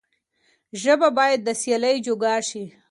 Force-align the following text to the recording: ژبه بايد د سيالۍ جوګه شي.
ژبه 0.81 1.07
بايد 1.17 1.39
د 1.43 1.49
سيالۍ 1.61 1.95
جوګه 2.05 2.33
شي. 2.49 2.63